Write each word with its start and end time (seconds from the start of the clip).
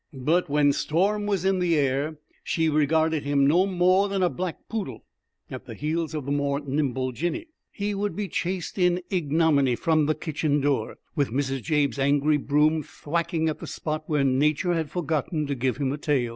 But 0.23 0.49
when 0.49 0.73
storm 0.73 1.27
was 1.27 1.45
in 1.45 1.59
the 1.59 1.75
air, 1.77 2.17
she 2.43 2.69
regarded 2.69 3.21
him 3.21 3.45
no 3.45 3.67
more 3.67 4.09
than 4.09 4.23
a 4.23 4.31
black 4.31 4.67
poodle. 4.67 5.05
At 5.51 5.65
the 5.67 5.75
heels 5.75 6.15
of 6.15 6.25
the 6.25 6.31
more 6.31 6.59
nimble 6.59 7.11
Jinny, 7.11 7.49
he 7.69 7.93
would 7.93 8.15
be 8.15 8.27
chased 8.27 8.79
in 8.79 9.03
ignominy 9.11 9.75
from 9.75 10.07
the 10.07 10.15
kitchen 10.15 10.59
door, 10.59 10.97
with 11.15 11.29
Mrs. 11.29 11.61
Jabe's 11.61 11.99
angry 11.99 12.37
broom 12.37 12.81
thwacking 12.81 13.47
at 13.47 13.59
the 13.59 13.67
spot 13.67 14.03
where 14.07 14.23
Nature 14.23 14.73
had 14.73 14.89
forgotten 14.89 15.45
to 15.45 15.53
give 15.53 15.77
him 15.77 15.91
a 15.93 15.99
tail. 15.99 16.29